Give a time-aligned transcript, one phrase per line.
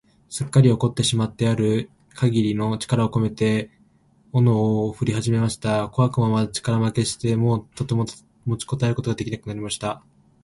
[0.29, 3.69] すっかり怒ってしまってある限りの力をこめて、
[4.33, 5.89] 鎌をふりはじました。
[5.89, 8.07] 小悪魔は力負けして、もうとても
[8.47, 10.01] 持ちこたえることが出来なくなりました。